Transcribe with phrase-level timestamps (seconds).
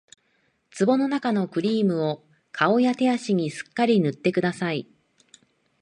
[0.75, 4.87] 壺のなかのクリームを顔や手足にすっかり塗ってください